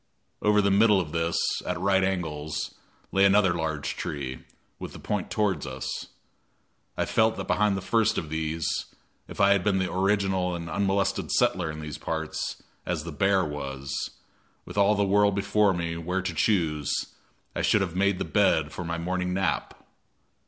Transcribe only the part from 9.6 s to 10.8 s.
been the original and